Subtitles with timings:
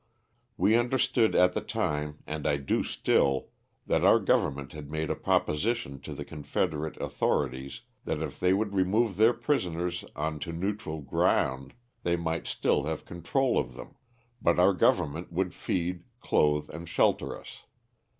[0.57, 3.49] We understood at the time, and I do still,
[3.85, 8.39] that our govern ment had made a proposition to the confederate au thorities that if
[8.39, 13.75] they would remove their prisoners on to neutral ground, they might still have control of
[13.75, 13.93] them,
[14.41, 17.65] but our government would feed, clothe and shelter us.